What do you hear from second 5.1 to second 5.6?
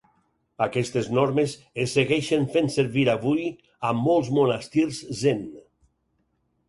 Zen.